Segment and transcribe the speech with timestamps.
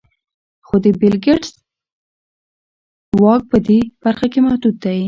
[0.65, 1.51] خو د بېل ګېټس
[3.21, 4.99] واک په دې برخه کې محدود دی.